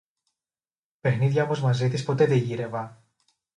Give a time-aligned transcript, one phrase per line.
[1.01, 3.03] Παιχνίδια όμως μαζί της ποτέ δε γύρευα